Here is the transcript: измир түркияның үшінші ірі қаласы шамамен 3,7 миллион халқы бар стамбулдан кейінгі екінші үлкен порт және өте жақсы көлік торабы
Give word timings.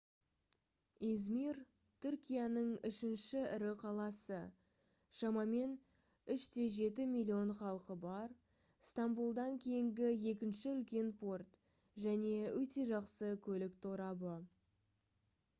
измир 1.07 1.57
түркияның 2.05 2.69
үшінші 2.89 3.41
ірі 3.57 3.73
қаласы 3.83 4.39
шамамен 5.19 5.75
3,7 6.33 7.03
миллион 7.13 7.53
халқы 7.59 7.99
бар 8.09 8.35
стамбулдан 8.91 9.61
кейінгі 9.69 10.09
екінші 10.35 10.73
үлкен 10.75 11.15
порт 11.23 11.63
және 12.09 12.35
өте 12.65 12.89
жақсы 12.93 13.33
көлік 13.49 13.81
торабы 13.87 14.37